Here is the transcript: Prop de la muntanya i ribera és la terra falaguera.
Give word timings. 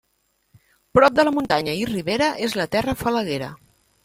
Prop 0.97 1.19
de 1.19 1.25
la 1.27 1.33
muntanya 1.37 1.75
i 1.83 1.85
ribera 1.93 2.31
és 2.49 2.57
la 2.63 2.69
terra 2.79 2.97
falaguera. 3.05 3.53